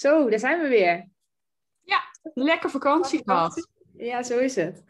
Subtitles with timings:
[0.00, 1.08] Zo, daar zijn we weer.
[1.80, 2.00] Ja,
[2.34, 3.68] lekker vakantie gehad.
[3.96, 4.84] Ja, zo is het.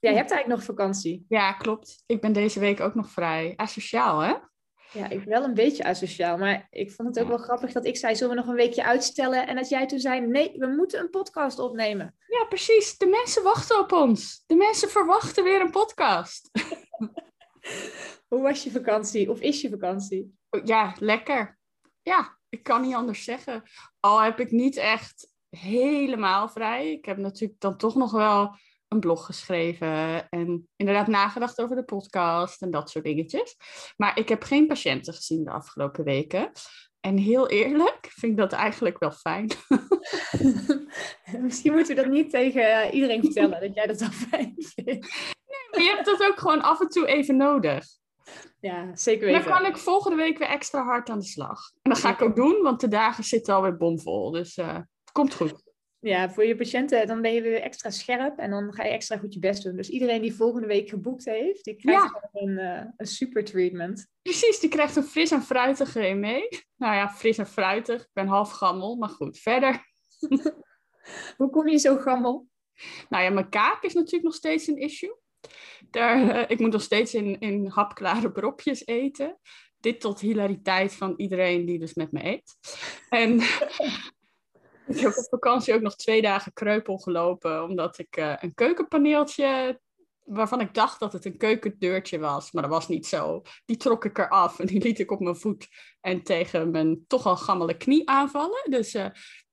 [0.00, 1.24] Jij hebt eigenlijk nog vakantie.
[1.28, 2.02] Ja, klopt.
[2.06, 4.34] Ik ben deze week ook nog vrij asociaal, hè?
[4.92, 6.38] Ja, ik wel een beetje asociaal.
[6.38, 8.84] Maar ik vond het ook wel grappig dat ik zei, zullen we nog een weekje
[8.84, 9.46] uitstellen?
[9.46, 12.14] En dat jij toen zei, nee, we moeten een podcast opnemen.
[12.28, 12.96] Ja, precies.
[12.96, 14.44] De mensen wachten op ons.
[14.46, 16.50] De mensen verwachten weer een podcast.
[18.28, 19.30] Hoe was je vakantie?
[19.30, 20.38] Of is je vakantie?
[20.64, 21.58] Ja, lekker.
[22.02, 23.62] Ja, ik kan niet anders zeggen.
[24.00, 26.92] Al heb ik niet echt helemaal vrij.
[26.92, 28.56] Ik heb natuurlijk dan toch nog wel
[28.88, 33.56] een blog geschreven en inderdaad nagedacht over de podcast en dat soort dingetjes.
[33.96, 36.50] Maar ik heb geen patiënten gezien de afgelopen weken.
[37.00, 39.50] En heel eerlijk, vind ik dat eigenlijk wel fijn.
[41.46, 44.84] Misschien moeten we dat niet tegen iedereen vertellen, dat jij dat wel fijn vindt.
[45.46, 47.86] Nee, maar je hebt dat ook gewoon af en toe even nodig.
[48.64, 49.44] Ja, zeker weten.
[49.44, 51.70] Dan kan ik volgende week weer extra hard aan de slag.
[51.82, 54.30] En dat ga ik ook doen, want de dagen zitten alweer bomvol.
[54.30, 55.62] Dus uh, het komt goed.
[55.98, 59.16] Ja, voor je patiënten, dan ben je weer extra scherp en dan ga je extra
[59.16, 59.76] goed je best doen.
[59.76, 64.06] Dus iedereen die volgende week geboekt heeft, die krijgt een, uh, een super treatment.
[64.22, 66.48] Precies, die krijgt een fris en fruitige mee.
[66.76, 68.02] Nou ja, fris en fruitig.
[68.02, 69.92] Ik ben half gammel, maar goed, verder.
[71.36, 72.46] Hoe kom je zo gammel?
[73.08, 75.22] Nou ja, mijn kaak is natuurlijk nog steeds een issue.
[75.90, 79.38] Daar, uh, ik moet nog steeds in, in hapklare bropjes eten.
[79.80, 82.56] Dit tot hilariteit van iedereen die dus met me eet.
[83.08, 83.40] En
[84.86, 89.80] ik heb op vakantie ook nog twee dagen kreupel gelopen, omdat ik uh, een keukenpaneeltje,
[90.24, 93.42] waarvan ik dacht dat het een keukendeurtje was, maar dat was niet zo.
[93.64, 95.68] Die trok ik eraf en die liet ik op mijn voet
[96.00, 98.70] en tegen mijn toch al gammele knie aanvallen.
[98.70, 99.06] Dus uh,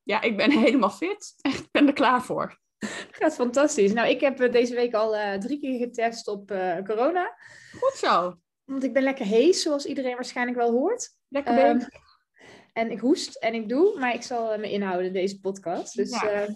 [0.03, 1.33] ja, ik ben helemaal fit.
[1.41, 2.60] Echt, ben er klaar voor.
[3.19, 3.93] Gaat fantastisch.
[3.93, 7.35] Nou, ik heb deze week al uh, drie keer getest op uh, corona.
[7.79, 8.35] Goed zo.
[8.63, 11.15] Want ik ben lekker hees, zoals iedereen waarschijnlijk wel hoort.
[11.27, 11.87] Lekker um,
[12.73, 15.95] En ik hoest en ik doe, maar ik zal me inhouden in deze podcast.
[15.95, 16.47] Dus ja,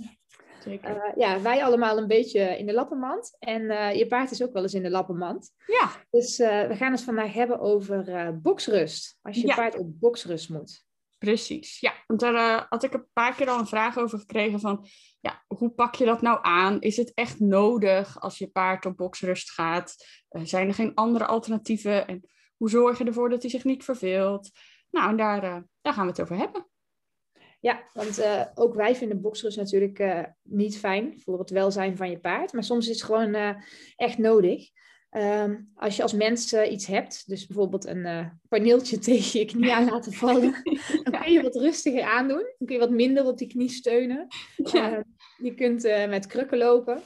[0.68, 3.36] uh, ja wij allemaal een beetje in de lappenmand.
[3.40, 3.62] En
[3.98, 5.52] je paard is ook wel eens in de lappenmand.
[5.68, 5.90] Ja.
[6.10, 9.18] Dus we gaan het vandaag hebben over boksrust.
[9.22, 9.56] Als je ja.
[9.56, 10.85] paard op boksrust moet.
[11.26, 11.94] Precies, ja.
[12.08, 14.86] Want daar uh, had ik een paar keer al een vraag over gekregen van,
[15.22, 16.82] ja, hoe pak je dat nou aan?
[16.82, 19.96] Is het echt nodig als je paard op boksrust gaat?
[20.30, 22.08] Uh, zijn er geen andere alternatieven?
[22.08, 24.50] En hoe zorg je ervoor dat hij zich niet verveelt?
[24.90, 26.68] Nou, en daar, uh, daar gaan we het over hebben.
[27.60, 32.54] Ja, want ook wij vinden boksrust natuurlijk niet fijn voor het welzijn van je paard.
[32.54, 33.36] Maar soms is het gewoon
[33.96, 34.70] echt nodig.
[35.18, 39.46] Um, als je als mens uh, iets hebt, dus bijvoorbeeld een uh, paneeltje tegen je
[39.46, 40.52] knie aan laten vallen,
[41.04, 42.54] dan kun je wat rustiger aandoen.
[42.58, 44.28] Dan kun je wat minder op die knie steunen.
[44.56, 44.92] Ja.
[44.92, 45.00] Uh,
[45.38, 47.02] je kunt met krukken lopen.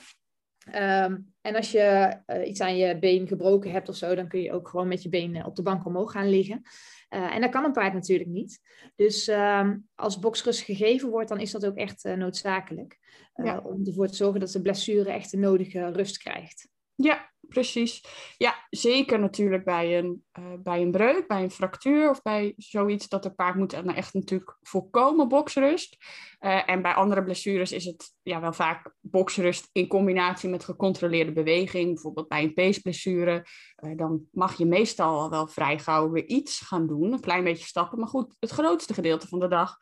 [0.67, 4.51] Um, en als je iets aan je been gebroken hebt of zo, dan kun je
[4.51, 6.61] ook gewoon met je been op de bank omhoog gaan liggen.
[7.09, 8.59] en dat kan een paard natuurlijk niet.
[8.95, 12.99] Dus um, als boksrust gegeven wordt, dan is dat ook echt noodzakelijk.
[13.33, 13.59] Ja.
[13.59, 16.69] Om ervoor te zorgen dat de blessure echt de nodige rust krijgt.
[16.95, 18.03] Ja, precies.
[18.37, 23.07] Ja, zeker natuurlijk bij een, uh, bij een breuk, bij een fractuur of bij zoiets
[23.07, 25.97] dat de paard moet echt natuurlijk voorkomen boksrust.
[26.39, 31.31] Uh, en bij andere blessures is het ja, wel vaak boksrust in combinatie met gecontroleerde
[31.31, 31.93] beweging.
[31.93, 33.45] Bijvoorbeeld bij een peesblessure,
[33.83, 37.43] uh, dan mag je meestal al wel vrij gauw weer iets gaan doen, een klein
[37.43, 37.99] beetje stappen.
[37.99, 39.77] Maar goed, het grootste gedeelte van de dag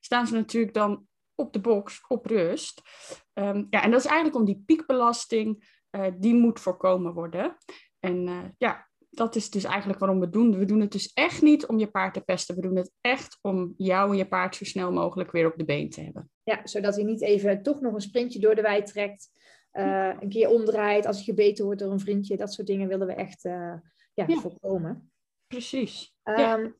[0.00, 2.82] staan ze natuurlijk dan op de box, op rust.
[3.34, 7.56] Um, ja, en dat is eigenlijk om die piekbelasting uh, die moet voorkomen worden.
[8.00, 10.58] En uh, ja, dat is dus eigenlijk waarom we het doen.
[10.58, 12.54] We doen het dus echt niet om je paard te pesten.
[12.54, 15.64] We doen het echt om jou en je paard zo snel mogelijk weer op de
[15.64, 16.30] been te hebben.
[16.42, 19.30] Ja, zodat hij niet even toch nog een sprintje door de wei trekt.
[19.72, 22.36] Uh, een keer omdraait als hij gebeten wordt door een vriendje.
[22.36, 23.82] Dat soort dingen willen we echt ja,
[24.14, 25.12] ja, voorkomen.
[25.46, 26.14] Precies.
[26.24, 26.72] Um, ja.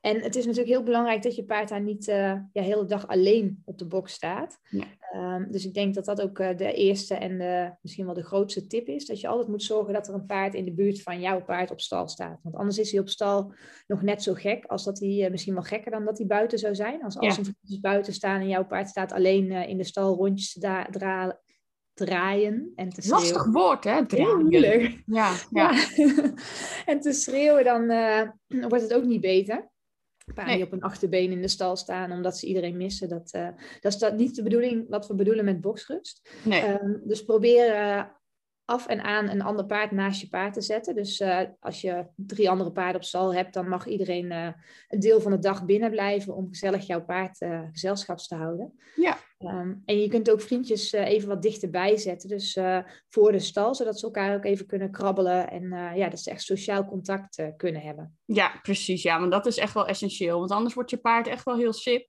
[0.00, 2.84] En het is natuurlijk heel belangrijk dat je paard daar niet uh, ja, de hele
[2.84, 4.58] dag alleen op de box staat.
[4.70, 4.84] Ja.
[5.36, 8.24] Um, dus ik denk dat dat ook uh, de eerste en de, misschien wel de
[8.24, 9.06] grootste tip is.
[9.06, 11.70] Dat je altijd moet zorgen dat er een paard in de buurt van jouw paard
[11.70, 12.40] op stal staat.
[12.42, 13.54] Want anders is hij op stal
[13.86, 16.58] nog net zo gek als dat hij uh, misschien wel gekker dan dat hij buiten
[16.58, 17.02] zou zijn.
[17.02, 17.38] Als, als ja.
[17.38, 21.38] een vriendjes buiten staan en jouw paard staat alleen in de stal rondjes te draaien
[21.94, 23.22] draaien en te schreeuwen.
[23.22, 24.06] Lastig woord, hè?
[24.06, 25.02] Draaien.
[25.06, 25.72] Ja, ja.
[25.72, 26.32] ja.
[26.92, 27.86] en te schreeuwen, dan
[28.68, 29.69] wordt het ook niet beter.
[30.34, 33.08] Paarden die op een achterbeen in de stal staan omdat ze iedereen missen.
[33.08, 33.48] Dat, uh,
[33.80, 36.30] dat is dat niet de bedoeling wat we bedoelen met boxrust.
[36.44, 36.60] Nee.
[36.60, 38.02] Ehm, dus probeer uh,
[38.64, 40.94] af en aan een ander paard naast je paard te zetten.
[40.94, 45.20] Dus uh, als je drie andere paarden op stal hebt, dan mag iedereen een deel
[45.20, 47.38] van de dag binnen blijven om gezellig jouw paard
[47.72, 48.78] gezelschaps te houden.
[48.96, 49.18] Ja.
[49.44, 52.28] Um, en je kunt ook vriendjes even wat dichterbij zetten.
[52.28, 52.58] Dus
[53.08, 55.50] voor de stal, zodat ze elkaar ook even kunnen krabbelen.
[55.50, 58.18] En ja, dat ze echt sociaal contact kunnen hebben.
[58.24, 59.02] Ja, precies.
[59.02, 60.38] Ja, want dat is echt wel essentieel.
[60.38, 62.08] Want anders wordt je paard echt wel heel sip.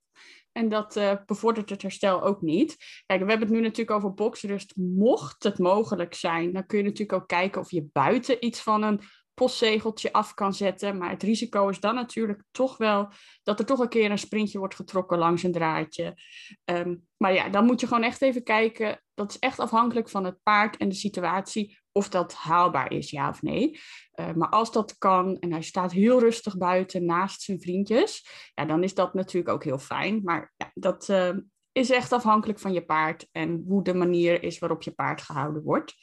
[0.51, 2.77] En dat bevordert het herstel ook niet.
[3.05, 4.75] Kijk, we hebben het nu natuurlijk over boxrust.
[4.75, 8.83] Mocht het mogelijk zijn, dan kun je natuurlijk ook kijken of je buiten iets van
[8.83, 9.01] een
[9.33, 10.97] postzegeltje af kan zetten.
[10.97, 13.11] Maar het risico is dan natuurlijk toch wel
[13.43, 16.17] dat er toch een keer een sprintje wordt getrokken langs een draadje.
[16.65, 19.03] Um, maar ja, dan moet je gewoon echt even kijken.
[19.13, 23.29] Dat is echt afhankelijk van het paard en de situatie of dat haalbaar is, ja
[23.29, 23.79] of nee.
[24.15, 28.65] Uh, maar als dat kan en hij staat heel rustig buiten naast zijn vriendjes, ja,
[28.65, 30.21] dan is dat natuurlijk ook heel fijn.
[30.23, 31.29] Maar ja, dat uh,
[31.71, 35.63] is echt afhankelijk van je paard en hoe de manier is waarop je paard gehouden
[35.63, 35.95] wordt.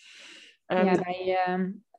[0.69, 1.39] Um, ja, bij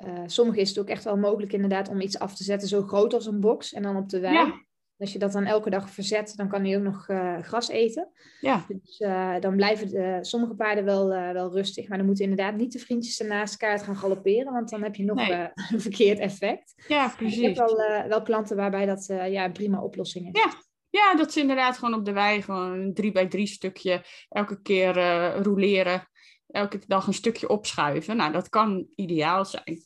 [0.06, 2.82] uh, sommigen is het ook echt wel mogelijk inderdaad om iets af te zetten zo
[2.82, 4.34] groot als een box en dan op de wei.
[4.34, 4.68] Ja.
[5.00, 8.12] Als je dat dan elke dag verzet, dan kan hij ook nog uh, gras eten.
[8.42, 8.66] Ja.
[8.68, 11.88] Dus uh, dan blijven de, sommige paarden wel, uh, wel rustig.
[11.88, 14.54] Maar dan moeten inderdaad niet de vriendjes ernaast elkaar gaan galopperen.
[14.54, 15.32] Want dan heb je nog nee.
[15.72, 16.84] een verkeerd effect.
[16.88, 17.38] Ja, precies.
[17.38, 20.42] Ik heb wel, wel klanten waarbij dat ja, een prima oplossing is.
[20.42, 20.54] Ja.
[20.90, 24.62] ja, dat ze inderdaad gewoon op de wei gewoon een drie bij drie stukje elke
[24.62, 24.94] keer
[25.42, 26.08] roleren.
[26.52, 28.18] Elke dag een stukje opschuiven.
[28.18, 29.84] Nou, dat kan ideaal zijn.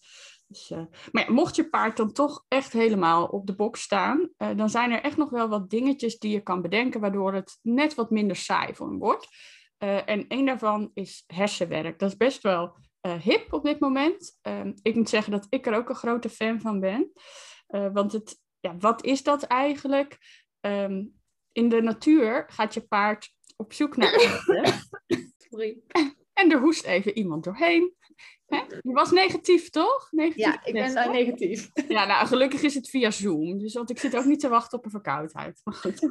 [0.47, 4.29] Dus, uh, maar ja, mocht je paard dan toch echt helemaal op de box staan,
[4.37, 7.59] uh, dan zijn er echt nog wel wat dingetjes die je kan bedenken, waardoor het
[7.61, 9.27] net wat minder saai voor hem wordt.
[9.83, 11.99] Uh, en een daarvan is hersenwerk.
[11.99, 12.75] Dat is best wel
[13.21, 14.37] hip op dit moment.
[14.41, 17.11] Ehm, ik moet zeggen dat ik er ook een grote fan van ben.
[17.67, 20.17] want het, ja, wat is dat eigenlijk?
[20.61, 21.13] Um,
[21.51, 24.19] in de natuur gaat je paard op zoek naar.
[25.49, 25.81] Sorry.
[26.33, 27.93] En er hoest even iemand doorheen.
[28.45, 28.57] Hè?
[28.81, 30.07] Je was negatief, toch?
[30.11, 31.69] Negatief ja, ik ben negatief.
[31.87, 33.59] Ja, nou, gelukkig is het via Zoom.
[33.59, 35.61] Dus want ik zit ook niet te wachten op een verkoudheid.
[35.63, 36.03] Maar goed.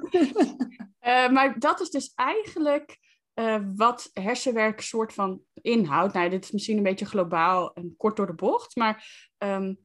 [1.00, 2.98] uh, maar dat is dus eigenlijk
[3.34, 6.14] uh, wat hersenwerk soort van inhoudt.
[6.14, 8.76] Nou, dit is misschien een beetje globaal en kort door de bocht.
[8.76, 9.78] Maar um,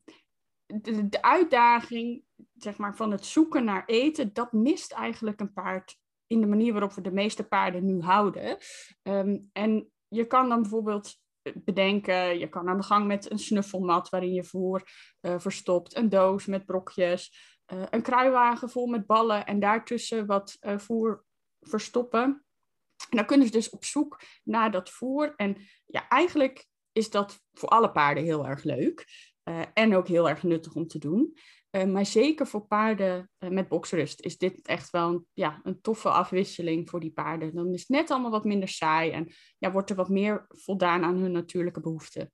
[0.66, 2.24] de, de, uitdaging
[2.56, 5.98] zeg maar, van het zoeken naar eten, dat mist eigenlijk een paard
[6.28, 8.58] in de manier waarop we de meeste paarden nu houden.
[9.04, 11.16] Um, en je kan dan bijvoorbeeld
[11.56, 12.40] bedenken.
[12.40, 14.84] Je kan aan de gang met een snuffelmat waarin je voer
[15.22, 17.34] uh, verstopt, een doos met brokjes,
[17.74, 21.26] uh, een kruiwagen vol met ballen en daartussen wat uh, voer
[21.60, 22.46] verstoppen.
[23.10, 25.34] En dan kunnen ze dus op zoek naar dat voer.
[25.36, 29.06] En ja, eigenlijk is dat voor alle paarden heel erg leuk.
[29.74, 31.34] En ook heel erg nuttig om te doen.
[31.72, 35.82] Uh, maar zeker voor paarden uh, met boksrust is dit echt wel een, ja, een
[35.82, 37.56] toffe afwisseling voor die paarden.
[37.56, 39.28] Dan is het net allemaal wat minder saai en
[39.58, 42.32] ja, wordt er wat meer voldaan aan hun natuurlijke behoeften.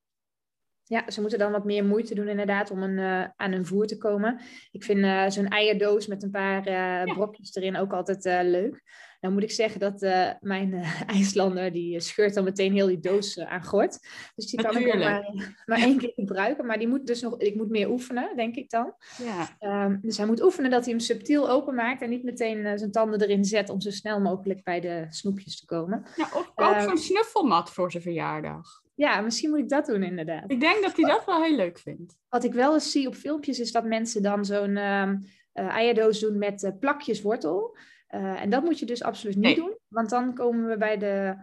[0.84, 3.88] Ja, ze moeten dan wat meer moeite doen inderdaad om een, uh, aan hun voer
[3.88, 4.42] te komen.
[4.72, 7.04] Ik vind zo'n eierdoos met een paar ja.
[7.04, 8.82] brokjes erin ook altijd leuk.
[9.24, 10.02] Dan moet ik zeggen dat
[10.42, 10.84] mijn
[11.16, 14.00] IJslander, die scheurt dan meteen heel die doos aan gort.
[14.36, 16.66] Dus die kan ik maar, maar één keer gebruiken.
[16.66, 18.94] Maar die moet dus nog, ik moet meer oefenen, denk ik dan.
[19.18, 19.86] Ja.
[19.86, 23.22] Um, dus hij moet oefenen dat hij hem subtiel openmaakt en niet meteen zijn tanden
[23.22, 26.06] erin zet om zo snel mogelijk bij de snoepjes te komen.
[26.16, 28.82] Ja, of koop zo'n snuffelmat voor zijn verjaardag.
[28.96, 30.52] Ja, misschien moet ik dat doen inderdaad.
[30.52, 32.16] Ik denk dat hij dat wel heel leuk vindt.
[32.30, 35.18] Wat ik wel eens zie op filmpjes is dat mensen dan zo'n uh, uh,
[35.54, 37.78] eierdoos doen met uh, plakjes wortel.
[38.14, 39.56] Uh, en dat moet je dus absoluut niet nee.
[39.56, 41.36] doen, want dan komen we bij de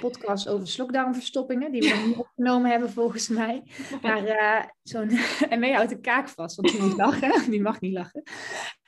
[0.00, 3.62] podcast over slokdarmverstoppingen, die we nog niet opgenomen hebben volgens mij.
[4.02, 5.10] Maar zo'n,
[5.50, 8.22] en mee houdt de kaak vast, want die moet lachen, die mag niet lachen.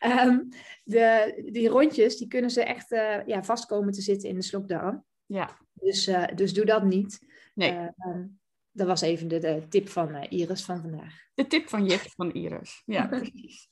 [0.04, 0.48] Um,
[0.84, 2.88] de, die rondjes, die kunnen ze echt
[3.26, 5.04] ja, vast komen te zitten in de slokdarm.
[5.26, 5.58] Ja.
[5.72, 7.18] Dus, dus doe dat niet.
[7.54, 7.78] Nee.
[8.06, 8.40] Um,
[8.72, 11.14] dat was even de, de tip van Iris van vandaag.
[11.34, 12.82] De tip van Jip van Iris.
[12.86, 13.68] Ja, precies.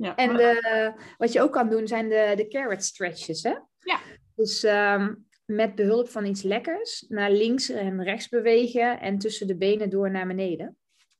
[0.00, 0.14] Ja.
[0.14, 3.42] En de, wat je ook kan doen zijn de, de carrot stretches.
[3.42, 3.54] Hè?
[3.78, 4.00] Ja.
[4.34, 9.56] Dus um, met behulp van iets lekkers naar links en rechts bewegen en tussen de
[9.56, 10.76] benen door naar beneden.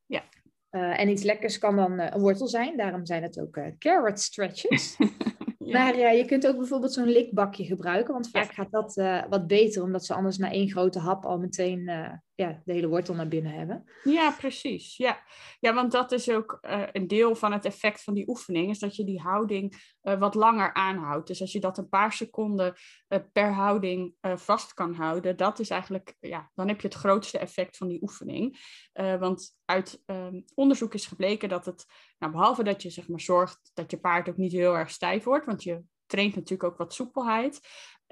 [0.07, 0.23] Ja.
[0.71, 3.67] Uh, en iets lekkers kan dan uh, een wortel zijn, daarom zijn het ook uh,
[3.79, 4.97] carrot stretches.
[5.59, 5.85] ja.
[5.85, 8.53] Maar je kunt ook bijvoorbeeld zo'n likbakje gebruiken, want vaak ja.
[8.53, 8.95] gaat dat
[9.29, 11.91] wat beter, omdat ze anders na één grote hap al meteen
[12.41, 13.85] ja, de hele wortel naar binnen hebben.
[14.05, 14.97] Ja, precies.
[14.97, 15.23] Ja,
[15.59, 18.79] ja want dat is ook uh, een deel van het effect van die oefening, is
[18.79, 21.27] dat je die houding uh, wat langer aanhoudt.
[21.27, 22.75] Dus als je dat een paar seconden
[23.09, 27.39] uh, per houding vast kan houden, dat is eigenlijk, ja, dan heb je het grootste
[27.39, 28.59] effect van die oefening.
[28.93, 31.87] want uit um, onderzoek is gebleken dat het,
[32.19, 35.25] nou, behalve dat je zeg maar zorgt dat je paard ook niet heel erg stijf
[35.25, 37.61] wordt, want je traint natuurlijk ook wat soepelheid.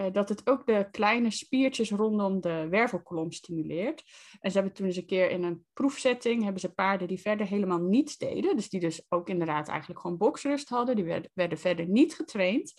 [0.01, 4.05] Uh, dat het ook de kleine spiertjes rondom de wervelkolom stimuleert.
[4.41, 7.47] En ze hebben toen eens een keer in een proefzetting, hebben ze paarden die verder
[7.47, 11.59] helemaal niets deden, dus die dus ook inderdaad eigenlijk gewoon boksrust hadden, die werden, werden
[11.59, 12.75] verder niet getraind.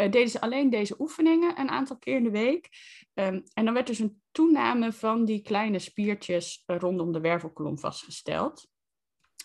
[0.00, 2.68] Uh, deden ze alleen deze oefeningen een aantal keer in de week.
[3.14, 8.68] Um, en dan werd dus een toename van die kleine spiertjes rondom de wervelkolom vastgesteld.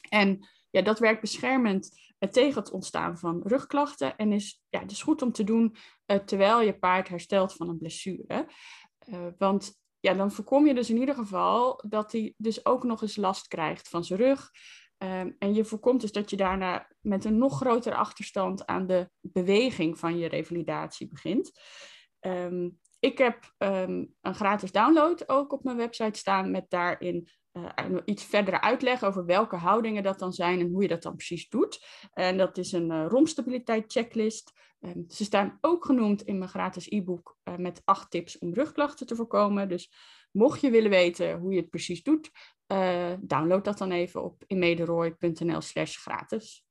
[0.09, 1.99] En ja, dat werkt beschermend
[2.31, 5.75] tegen het ontstaan van rugklachten en is ja, dus goed om te doen
[6.05, 8.47] uh, terwijl je paard herstelt van een blessure.
[9.09, 13.01] Uh, want ja, dan voorkom je dus in ieder geval dat hij dus ook nog
[13.01, 14.51] eens last krijgt van zijn rug.
[14.97, 19.09] Um, en je voorkomt dus dat je daarna met een nog grotere achterstand aan de
[19.19, 21.51] beweging van je revalidatie begint.
[22.19, 27.97] Um, ik heb um, een gratis download ook op mijn website staan met daarin uh,
[28.05, 31.49] iets verdere uitleg over welke houdingen dat dan zijn en hoe je dat dan precies
[31.49, 31.85] doet.
[32.13, 34.53] En dat is een uh, romstabiliteit checklist.
[34.79, 39.07] Um, ze staan ook genoemd in mijn gratis e-book uh, met acht tips om rugklachten
[39.07, 39.69] te voorkomen.
[39.69, 39.91] Dus
[40.31, 42.31] mocht je willen weten hoe je het precies doet,
[43.19, 46.65] download dat dan even op inmederooi.nl slash gratis.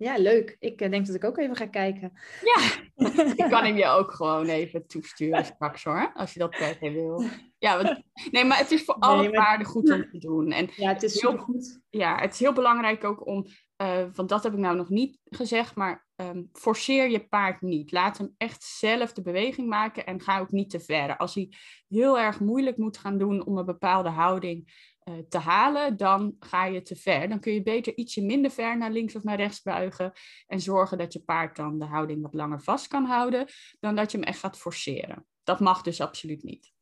[0.00, 0.56] Ja, leuk.
[0.58, 2.12] Ik denk dat ik ook even ga kijken.
[2.42, 2.60] Ja,
[3.36, 6.90] ik kan hem je ook gewoon even toesturen straks hoor, als je dat per se
[6.90, 7.24] wil.
[7.58, 10.52] Ja, want, nee, maar het is voor alle nee, paarden goed om te doen.
[10.52, 11.80] En ja, het is heel goed.
[11.90, 13.46] Ja, het is heel belangrijk ook om,
[13.82, 17.92] uh, want dat heb ik nou nog niet gezegd, maar um, forceer je paard niet.
[17.92, 21.16] Laat hem echt zelf de beweging maken en ga ook niet te ver.
[21.16, 21.52] Als hij
[21.88, 24.89] heel erg moeilijk moet gaan doen om een bepaalde houding
[25.28, 27.28] te halen, dan ga je te ver.
[27.28, 30.12] Dan kun je beter ietsje minder ver naar links of naar rechts buigen
[30.46, 33.46] en zorgen dat je paard dan de houding wat langer vast kan houden,
[33.80, 35.26] dan dat je hem echt gaat forceren.
[35.42, 36.72] Dat mag dus absoluut niet.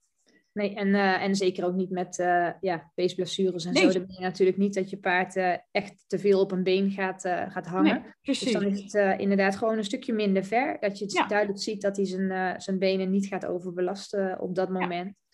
[0.53, 3.83] Nee, en, uh, en zeker ook niet met uh, ja, peesblessures en nee.
[3.83, 3.93] zo.
[3.93, 6.91] Dan ben je natuurlijk niet dat je paard uh, echt te veel op een been
[6.91, 8.03] gaat, gaat hangen.
[8.03, 8.53] Nee, precies.
[8.53, 10.77] Dus dan is het inderdaad gewoon een stukje minder ver.
[10.81, 11.27] Dat je het ja.
[11.27, 15.07] duidelijk ziet dat hij zijn, zijn benen niet gaat overbelasten op dat moment.
[15.07, 15.28] Ja.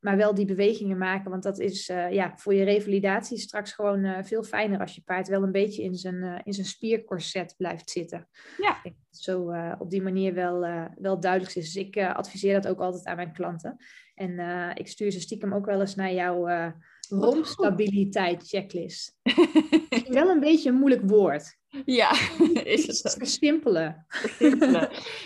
[0.00, 4.42] Maar wel die bewegingen maken, want dat is ja, voor je revalidatie straks gewoon veel
[4.42, 8.28] fijner als je paard wel een beetje in zijn, in zijn spiercorset blijft zitten.
[8.56, 8.80] Ja.
[8.82, 11.72] Ik zo op die manier wel, wel duidelijk is.
[11.72, 13.76] Dus ik adviseer dat ook altijd aan mijn klanten.
[14.14, 14.38] En
[14.74, 16.72] ik stuur ze stiekem ook wel eens naar jouw
[17.08, 19.16] romstabiliteit checklist.
[20.08, 21.56] wel een beetje een moeilijk woord.
[21.84, 22.10] Ja,
[22.64, 24.06] is het Versimpelen.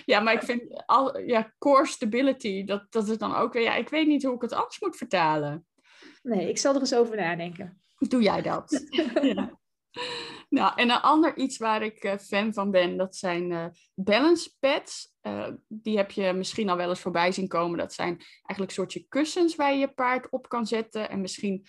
[0.05, 3.75] Ja, maar ik vind al, ja, core stability, dat, dat is dan ook weer, ja,
[3.75, 5.67] ik weet niet hoe ik het anders moet vertalen.
[6.23, 7.83] Nee, ik zal er eens over nadenken.
[7.99, 8.85] Doe jij dat?
[9.23, 9.59] ja.
[10.53, 14.51] Nou, en een ander iets waar ik uh, fan van ben, dat zijn uh, balance
[14.61, 15.15] pads.
[15.23, 17.79] Uh, die heb je misschien al wel eens voorbij zien komen.
[17.79, 21.11] Dat zijn eigenlijk soortje kussens waar je je paard op kan zetten.
[21.11, 21.67] En misschien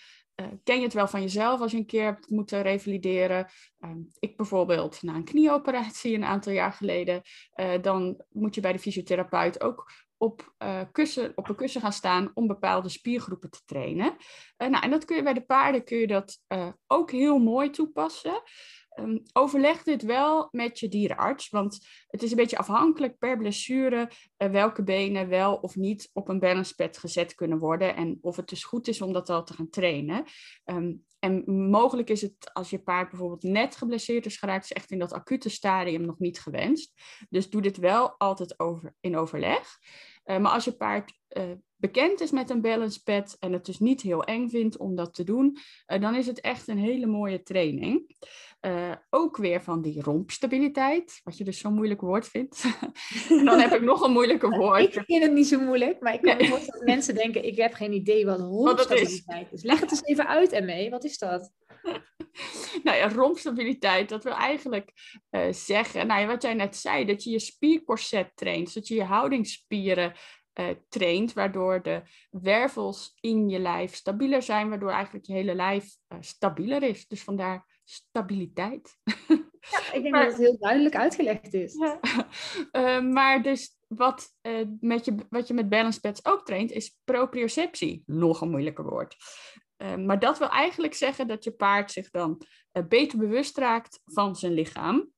[0.64, 3.46] ken je het wel van jezelf als je een keer hebt moeten revalideren.
[3.80, 7.22] Ehm, ik bijvoorbeeld na een knieoperatie een aantal jaar geleden.
[7.80, 9.90] dan moet je bij de fysiotherapeut ook
[10.24, 14.16] op, uh, kussen, op een kussen gaan staan om bepaalde spiergroepen te trainen.
[14.58, 17.38] Uh, nou, en dat kun je bij de paarden kun je dat uh, ook heel
[17.38, 18.42] mooi toepassen.
[19.00, 24.10] Um, overleg dit wel met je dierenarts, want het is een beetje afhankelijk per blessure
[24.36, 28.64] welke benen wel of niet op een balancepad gezet kunnen worden en of het dus
[28.64, 30.24] goed is om dat al te gaan trainen.
[30.64, 34.90] Um, en mogelijk is het als je paard bijvoorbeeld net geblesseerd is geraakt, is echt
[34.90, 36.92] in dat acute stadium nog niet gewenst.
[37.28, 39.78] Dus doe dit wel altijd over, in overleg.
[40.24, 41.42] Uh, maar als je paard uh,
[41.76, 45.14] bekend is met een balance pad en het dus niet heel eng vindt om dat
[45.14, 45.58] te doen,
[45.92, 48.16] uh, dan is het echt een hele mooie training.
[49.10, 52.64] ook weer van die rompstabiliteit, wat je dus zo'n moeilijk woord vindt.
[53.28, 54.96] en dan heb ik nog een moeilijke woord.
[54.96, 57.56] Ik vind het niet zo moeilijk, maar ik kan me voorstellen dat mensen denken, ik
[57.56, 59.52] heb geen idee wat rompstabiliteit is.
[59.52, 59.62] is.
[59.62, 60.90] Leg het eens even uit, ermee.
[60.90, 61.52] Wat is dat?
[62.84, 64.92] nou ja, rompstabiliteit, dat wil eigenlijk
[65.30, 68.94] uh, zeggen, nou ja, wat jij net zei, dat je je spiercorset traint, dat je
[68.94, 70.12] je houdingsspieren
[70.60, 75.96] uh, traint, waardoor de wervels in je lijf stabieler zijn, waardoor eigenlijk je hele lijf
[76.08, 77.06] uh, stabieler is.
[77.06, 78.96] Dus vandaar stabiliteit.
[79.70, 81.74] Ja, ik denk maar, dat het heel duidelijk uitgelegd is.
[81.74, 82.00] Ja.
[82.72, 86.98] Uh, maar dus wat, uh, met je, wat je met balance pads ook traint, is
[87.04, 88.02] proprioceptie.
[88.06, 89.16] Nog een moeilijker woord.
[89.78, 92.42] Uh, maar dat wil eigenlijk zeggen dat je paard zich dan
[92.88, 95.12] beter bewust raakt van zijn lichaam.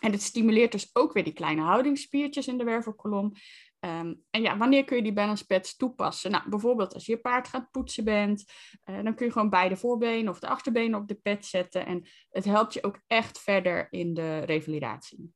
[0.00, 3.32] En het stimuleert dus ook weer die kleine houdingsspiertjes in de wervelkolom.
[3.80, 6.30] Ehm, en ja, wanneer kun je die balance pads toepassen?
[6.30, 8.44] Nou, bijvoorbeeld als je je paard gaat poetsen bent,
[8.84, 11.86] uh, dan kun je gewoon beide voorbenen of de achterbenen op de pad zetten.
[11.86, 15.32] En het helpt je ook echt verder in de revalidatie.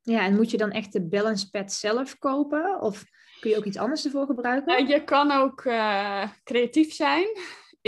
[0.00, 2.80] Ja, en moet je dan echt de balance pad zelf kopen?
[2.80, 3.04] Of
[3.40, 4.82] kun je ook iets anders ervoor gebruiken?
[4.82, 7.26] Uh, je kan ook uh, creatief zijn.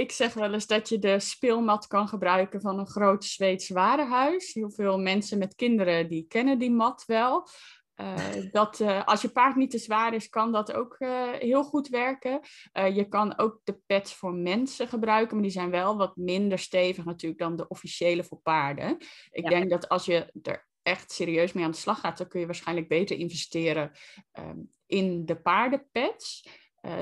[0.01, 4.55] Ik zeg wel eens dat je de speelmat kan gebruiken van een groot Zweeds warenhuis.
[4.55, 7.49] Heel veel mensen met kinderen die kennen die mat wel.
[7.97, 8.17] Uh,
[8.53, 11.89] dat uh, als je paard niet te zwaar is, kan dat ook uh, heel goed
[11.89, 12.41] werken.
[12.73, 17.05] je kan ook de pads voor mensen gebruiken, maar die zijn wel wat minder stevig
[17.05, 18.97] natuurlijk dan de officiële voor paarden.
[19.31, 19.49] Ik ja.
[19.49, 22.47] denk dat als je er echt serieus mee aan de slag gaat, dan kun je
[22.47, 23.91] waarschijnlijk beter investeren
[24.39, 26.49] um, in de paardenpads.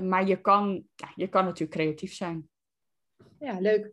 [0.02, 2.48] maar je kan, ja, je kan natuurlijk creatief zijn.
[3.40, 3.92] Ja, leuk.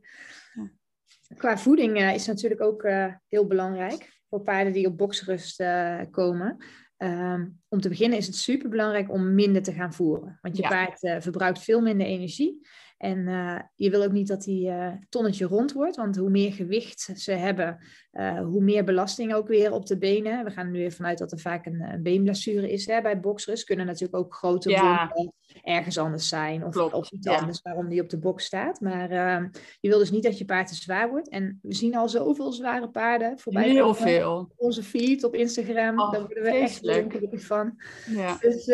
[1.38, 2.88] Qua voeding is natuurlijk ook
[3.28, 5.64] heel belangrijk voor paarden die op boksrust
[6.12, 6.58] komen.
[6.98, 10.40] Um, om te beginnen is het super belangrijk om minder te gaan voeren.
[10.42, 10.70] Want je ja.
[10.70, 12.68] paard verbruikt veel minder energie.
[13.06, 16.54] En uh, je wil ook niet dat die uh, tonnetje rond wordt, want hoe meer
[16.54, 17.78] gewicht ze hebben,
[18.14, 20.44] uh, hoe meer belasting ook weer op de benen.
[20.44, 23.20] We gaan er nu even vanuit dat er vaak een, een beenblessure is hè, bij
[23.20, 23.64] boxers.
[23.64, 25.16] Kunnen natuurlijk ook grote ja.
[25.64, 27.38] ergens anders zijn of, of iets ja.
[27.38, 28.80] anders waarom die op de box staat.
[28.80, 29.48] Maar ehm,
[29.80, 31.30] je wil dus niet dat je paard te zwaar wordt.
[31.30, 33.70] En we zien al zoveel zware paarden voorbij.
[33.70, 34.52] Heel veel.
[34.56, 37.80] Onze feed op Instagram, oh, daar worden we echt gelukkig van.
[38.06, 38.38] Ja.
[38.40, 38.66] Dus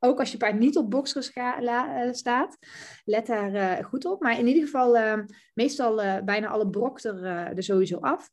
[0.00, 1.32] ook als je paard niet op boxers
[2.10, 2.58] staat,
[3.04, 4.20] let daar uh, goed op.
[4.20, 5.18] Maar in ieder geval, uh,
[5.54, 8.30] meestal uh, bijna alle brokt er, er sowieso af.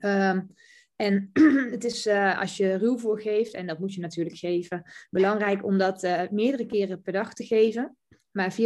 [0.00, 0.54] Um,
[0.96, 1.30] en
[1.74, 6.02] het is als je ruwvoer geeft, en dat moet je natuurlijk geven, belangrijk om dat
[6.30, 7.96] meerdere keren per dag te geven.
[8.30, 8.56] Maar 24-7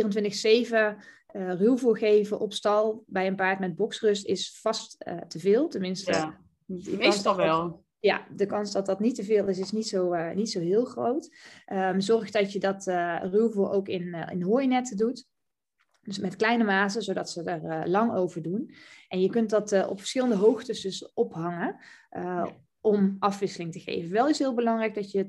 [1.33, 5.69] ruwvoer geven op stal bij een paard met boksrust is vast te veel.
[5.69, 6.41] Tenminste, ja,
[6.97, 10.35] meestal wel ja, de kans dat dat niet te veel is, is niet zo, uh,
[10.35, 11.37] niet zo heel groot.
[11.73, 15.29] Um, zorg dat je dat uh, ruwvoer ook in, uh, in hooinetten doet.
[16.03, 18.75] Dus met kleine mazen, zodat ze er lang over doen.
[19.09, 21.77] En je kunt dat op verschillende hoogtes dus ophangen
[22.81, 24.11] om afwisseling te geven.
[24.11, 25.25] Wel is heel belangrijk dat je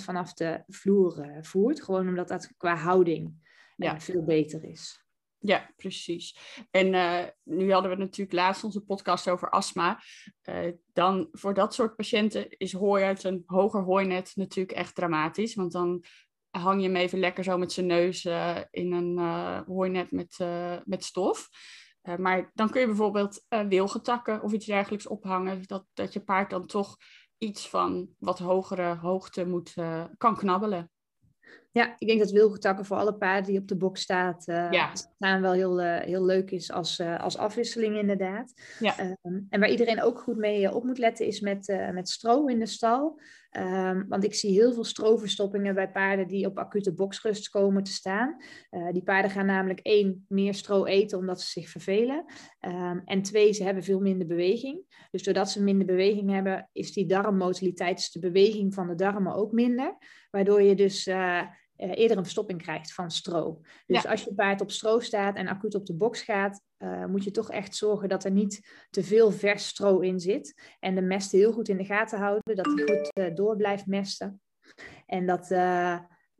[0.00, 1.82] 80% vanaf de vloer voert.
[1.82, 3.34] Gewoon omdat dat qua houding
[3.76, 4.00] ja.
[4.00, 5.03] veel beter is.
[5.46, 6.36] Ja, precies.
[6.70, 10.00] En uh, nu hadden we natuurlijk laatst onze podcast over astma.
[10.48, 15.54] Uh, dan voor dat soort patiënten is hooi uit een hoger hooinet natuurlijk echt dramatisch.
[15.54, 16.04] Want dan
[16.50, 19.18] hang je hem even lekker zo met zijn neus uh, in een
[19.66, 20.38] hooinet met,
[20.84, 21.48] met stof.
[22.18, 25.62] maar dan kun je bijvoorbeeld wilgetakken of iets dergelijks ophangen.
[25.66, 26.96] Dat, dat je paard dan toch
[27.38, 29.74] iets van wat hogere hoogte moet,
[30.16, 30.90] kan knabbelen.
[31.74, 34.94] Ja, ik denk dat wilgetakken voor alle paarden die op de bok staat, uh, ja.
[34.94, 38.52] staan wel heel, uh, heel leuk is als, uh, als afwisseling inderdaad.
[38.78, 39.16] Ja.
[39.22, 42.58] Um, en waar iedereen ook goed mee op moet letten is met, met stro in
[42.58, 43.20] de stal.
[43.58, 47.92] Um, want ik zie heel veel stroverstoppingen bij paarden die op acute boksrust komen te
[47.92, 48.36] staan.
[48.92, 52.24] die paarden gaan namelijk één, meer stro eten omdat ze zich vervelen.
[52.60, 55.08] Um, en twee, ze hebben veel minder beweging.
[55.10, 59.34] Dus doordat ze minder beweging hebben, is die darmmotiliteit, dus de beweging van de darmen
[59.34, 59.96] ook minder.
[60.30, 61.42] Waardoor je dus uh,
[61.76, 63.60] eerder een verstopping krijgt van stro.
[63.86, 64.10] Dus ja.
[64.10, 67.30] als je paard op stro staat en acuut op de box gaat, uh, moet je
[67.30, 70.74] toch echt zorgen dat er niet te veel vers stro in zit.
[70.80, 73.86] En de mest heel goed in de gaten houden, dat hij goed uh, door blijft
[73.86, 74.40] mesten.
[75.06, 75.48] En dat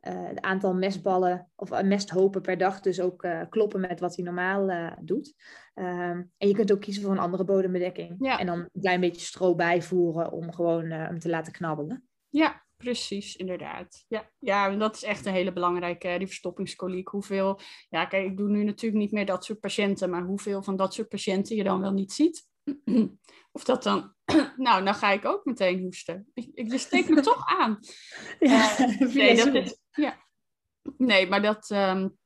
[0.01, 5.35] het aantal mestballen of mesthopen per dag dus ook kloppen met wat hij normaal doet.
[5.75, 8.17] Um, en je kunt ook kiezen voor een andere bodembedekking.
[8.19, 8.39] Ja.
[8.39, 12.09] En dan een klein beetje stro bijvoeren om gewoon hem te laten knabbelen.
[12.29, 14.05] Ja, Precies, inderdaad.
[14.09, 17.09] Ja, ja, dat is echt een hele belangrijke, die verstoppingskoliek.
[17.09, 20.77] Hoeveel, ja, kijk, ik doe nu natuurlijk niet meer dat soort patiënten, maar hoeveel van
[20.77, 22.49] dat soort patiënten je dan wel niet ziet.
[23.53, 24.15] Of dat dan,
[24.57, 26.31] nou, dan ga ik ook meteen hoesten.
[26.55, 27.79] Je steekt me toch aan.
[28.39, 30.17] Ja, uh, nee, dat is, ja.
[30.97, 32.19] nee, maar dat, um,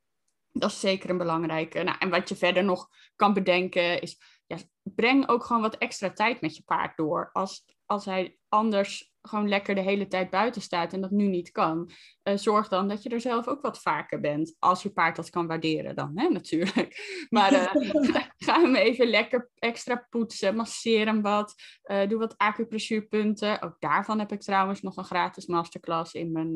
[0.53, 1.83] dat is zeker een belangrijke.
[1.83, 6.13] Nou, en wat je verder nog kan bedenken is, ja, breng ook gewoon wat extra
[6.13, 7.31] tijd met je paard door.
[7.33, 11.51] Als, als hij anders gewoon lekker de hele tijd buiten staat en dat nu niet
[11.51, 11.91] kan,
[12.25, 14.57] uh, zorg dan dat je er zelf ook wat vaker bent.
[14.59, 17.27] Als je paard dat kan waarderen dan, hè, natuurlijk.
[17.29, 17.75] Maar uh,
[18.47, 23.63] ga hem even lekker extra poetsen, masseer hem wat, uh, doe wat acupressuurpunten.
[23.63, 26.55] Ook daarvan heb ik trouwens nog een gratis masterclass in mijn,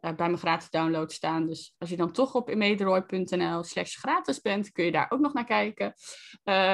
[0.00, 1.46] bij mijn gratis download staan.
[1.46, 5.32] Dus als je dan toch op imederoy.nl slash gratis bent, kun je daar ook nog
[5.32, 5.94] naar kijken.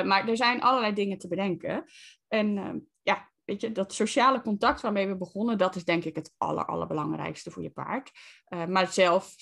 [0.09, 1.85] maar er zijn allerlei dingen te bedenken.
[2.29, 6.35] En ja, weet je, dat sociale contact waarmee we begonnen, dat is denk ik het
[6.37, 8.11] aller, allerbelangrijkste voor je paard.
[8.49, 9.35] Uh, maar zelf,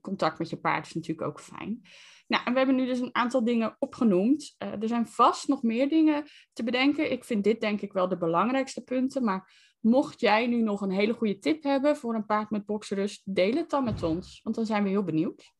[0.00, 1.82] contact met je paard is natuurlijk ook fijn.
[2.26, 4.54] Nou, en we hebben nu dus een aantal dingen opgenoemd.
[4.58, 7.12] Uh, er zijn vast nog meer dingen te bedenken.
[7.12, 9.24] Ik vind dit denk ik wel de belangrijkste punten.
[9.24, 13.22] Maar mocht jij nu nog een hele goede tip hebben voor een paard met boksrust,
[13.24, 14.40] deel het dan met ons.
[14.42, 15.52] Want dan zijn we heel benieuwd.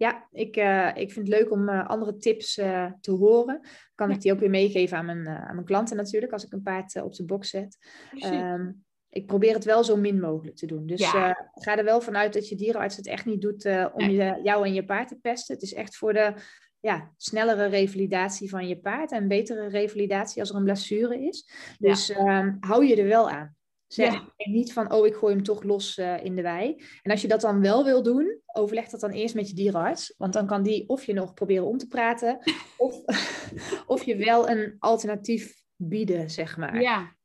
[0.00, 3.60] Ja, ik, uh, ik vind het leuk om uh, andere tips uh, te horen.
[3.94, 4.14] Kan ja.
[4.14, 7.02] ik die ook weer meegeven aan mijn, aan mijn klanten natuurlijk, als ik een paard
[7.02, 7.76] op de box zet.
[8.24, 10.86] Um, ik probeer het wel zo min mogelijk te doen.
[10.86, 11.50] Dus ja.
[11.52, 14.12] ga er wel vanuit dat je dierenarts het echt niet doet om nee.
[14.12, 15.54] je, jou en je paard te pesten.
[15.54, 16.34] Het is echt voor de
[16.80, 21.50] ja, snellere revalidatie van je paard en betere revalidatie als er een blessure is.
[21.78, 22.40] Dus ja.
[22.40, 23.56] um, hou je er wel aan.
[23.92, 24.32] Zeg ja.
[24.36, 26.84] niet van, oh, ik gooi hem toch los uh, in de wei.
[27.02, 30.14] En als je dat dan wel wil doen, overleg dat dan eerst met je dierenarts.
[30.18, 32.38] Want dan kan die of je nog proberen om te praten,
[32.76, 33.04] of,
[33.86, 36.80] of je wel een alternatief bieden, zeg maar.
[36.80, 37.16] Ja.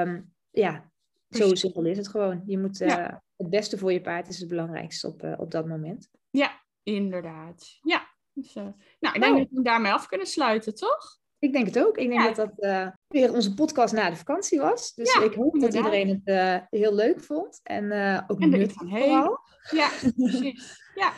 [0.00, 0.90] Um, ja,
[1.30, 2.42] zo simpel is het gewoon.
[2.46, 3.22] Je moet, uh, ja.
[3.36, 6.08] het beste voor je paard is het belangrijkste op, uh, op dat moment.
[6.30, 7.78] Ja, inderdaad.
[7.82, 8.12] Ja.
[8.32, 8.74] Dus, nou,
[9.14, 9.38] ik denk oh.
[9.38, 11.18] dat we daarmee af kunnen sluiten, toch?
[11.44, 11.98] Ik denk het ook.
[11.98, 12.32] Ik denk ja.
[12.32, 14.94] dat dat uh, weer onze podcast na de vakantie was.
[14.94, 15.82] Dus ja, ik hoop inderdaad.
[15.82, 17.60] dat iedereen het uh, heel leuk vond.
[17.62, 19.38] En uh, ook en nuttig vooral.
[19.70, 20.82] Ja, precies.
[20.94, 21.12] Ja.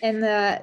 [0.00, 0.16] En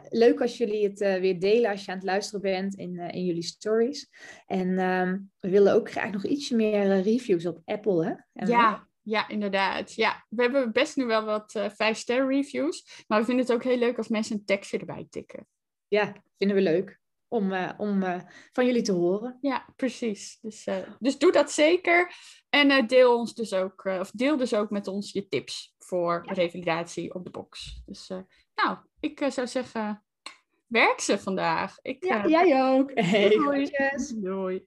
[0.10, 3.44] leuk als jullie het weer delen als je aan het luisteren bent in, in jullie
[3.44, 4.10] stories.
[4.46, 8.14] En ehm, we willen ook graag nog ietsje meer reviews op Apple, hè?
[8.34, 9.94] En ja, ja, inderdaad.
[9.94, 13.04] Ja, we hebben best nu wel wat vijf ster reviews.
[13.08, 15.48] Maar we vinden het ook heel leuk als mensen een tekstje erbij tikken.
[15.88, 16.99] Ja, vinden we leuk
[17.30, 18.20] om, uh, om uh,
[18.52, 19.38] van jullie te horen.
[19.42, 20.38] Ja, precies.
[20.42, 22.14] Dus, uh, dus doe dat zeker.
[22.50, 26.34] En deel ons dus ook, of deel dus ook met ons je tips voor ja.
[26.34, 27.82] revalidatie op de box.
[27.86, 28.08] Dus
[28.56, 30.04] nou, ik zou zeggen,
[30.68, 31.78] werk ze vandaag.
[31.82, 32.92] Ik, ja, jij ook.
[32.94, 33.70] Hey, doei.
[34.16, 34.58] Doei.